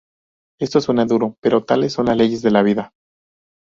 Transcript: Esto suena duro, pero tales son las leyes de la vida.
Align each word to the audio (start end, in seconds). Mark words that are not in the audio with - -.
Esto 0.59 0.81
suena 0.81 1.05
duro, 1.05 1.37
pero 1.41 1.63
tales 1.63 1.93
son 1.93 2.07
las 2.07 2.17
leyes 2.17 2.41
de 2.41 2.49
la 2.49 2.63
vida. 2.63 2.91